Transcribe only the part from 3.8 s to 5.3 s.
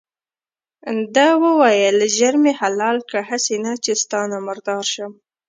چې ستا نه مردار شم.